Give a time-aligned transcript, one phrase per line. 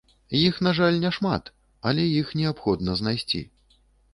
[0.37, 1.51] Іх, на жаль, няшмат,
[1.91, 3.47] але іх неабходна знайсці.